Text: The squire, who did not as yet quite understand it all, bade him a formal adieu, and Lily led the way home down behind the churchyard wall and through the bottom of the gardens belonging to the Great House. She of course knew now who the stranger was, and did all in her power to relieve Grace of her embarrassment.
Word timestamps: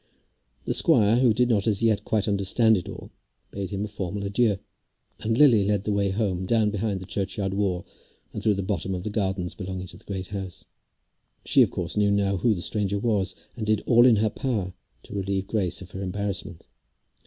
The 0.65 0.73
squire, 0.73 1.17
who 1.19 1.31
did 1.31 1.47
not 1.47 1.67
as 1.67 1.83
yet 1.83 2.03
quite 2.03 2.27
understand 2.27 2.75
it 2.75 2.89
all, 2.89 3.11
bade 3.51 3.69
him 3.69 3.85
a 3.85 3.87
formal 3.87 4.23
adieu, 4.25 4.57
and 5.19 5.37
Lily 5.37 5.63
led 5.63 5.83
the 5.83 5.91
way 5.91 6.09
home 6.09 6.47
down 6.47 6.71
behind 6.71 6.99
the 7.01 7.05
churchyard 7.05 7.53
wall 7.53 7.85
and 8.33 8.41
through 8.41 8.55
the 8.55 8.63
bottom 8.63 8.95
of 8.95 9.03
the 9.03 9.11
gardens 9.11 9.53
belonging 9.53 9.85
to 9.85 9.97
the 9.97 10.03
Great 10.05 10.29
House. 10.29 10.65
She 11.45 11.61
of 11.61 11.69
course 11.69 11.97
knew 11.97 12.09
now 12.09 12.37
who 12.37 12.55
the 12.55 12.63
stranger 12.63 12.97
was, 12.97 13.35
and 13.55 13.67
did 13.67 13.81
all 13.85 14.07
in 14.07 14.15
her 14.15 14.31
power 14.31 14.73
to 15.03 15.13
relieve 15.13 15.45
Grace 15.45 15.83
of 15.83 15.91
her 15.91 16.01
embarrassment. 16.01 16.63